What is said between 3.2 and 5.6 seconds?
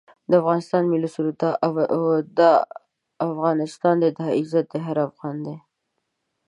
افغانستان دی دا عزت هر افغان دی